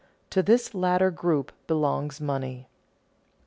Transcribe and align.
To 0.31 0.41
this 0.41 0.73
latter 0.73 1.11
group 1.11 1.51
belongs 1.67 2.19
money. 2.19 2.67